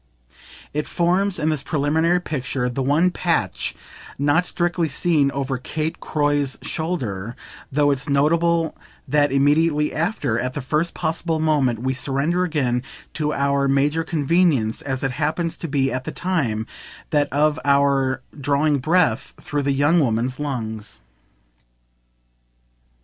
[0.73, 3.75] It forms, in this preliminary picture, the one patch
[4.17, 7.35] not strictly seen over Kate Croy's shoulder;
[7.71, 8.75] though it's notable
[9.07, 12.81] that immediately after, at the first possible moment, we surrender again
[13.13, 16.65] to our major convenience, as it happens to be at the time,
[17.11, 21.01] that of our drawing breath through the young woman's lungs.